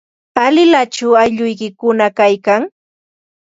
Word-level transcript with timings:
¿Alilachu 0.43 1.07
aylluykikuna 1.21 2.05
kaykan? 2.17 2.61